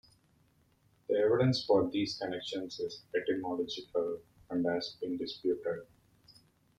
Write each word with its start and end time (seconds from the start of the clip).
The 1.09 1.15
evidence 1.17 1.63
for 1.63 1.87
these 1.91 2.17
connections 2.17 2.79
is 2.79 3.03
etymological 3.15 4.21
and 4.49 4.65
has 4.65 4.97
been 4.99 5.15
disputed. 5.15 5.85